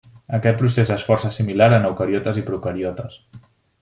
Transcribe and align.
Aquest 0.35 0.55
procés 0.61 0.93
és 0.95 1.03
força 1.09 1.31
similar 1.35 1.67
en 1.77 1.85
eucariotes 1.91 2.41
i 2.43 2.45
procariotes. 2.49 3.21